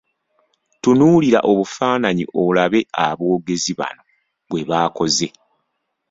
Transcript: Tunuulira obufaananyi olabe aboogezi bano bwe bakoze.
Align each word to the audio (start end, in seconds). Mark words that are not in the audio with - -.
Tunuulira 0.81 1.39
obufaananyi 1.51 2.25
olabe 2.43 2.79
aboogezi 3.07 3.73
bano 3.79 4.01
bwe 4.49 4.61
bakoze. 4.69 5.27